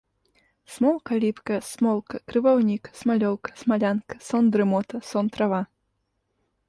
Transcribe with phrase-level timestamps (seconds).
[0.75, 5.61] Смолка ліпкая, смолка, крываўнік, смалёўка, смалянка, сон-дрымота, сон-трава.